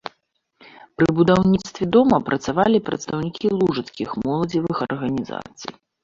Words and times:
Пры 0.99 1.07
будаўніцтве 1.17 1.83
дома 1.95 2.17
працавалі 2.29 2.77
прадстаўнікі 2.87 3.51
лужыцкіх 3.59 4.09
моладзевых 4.23 4.77
арганізацый. 4.87 5.71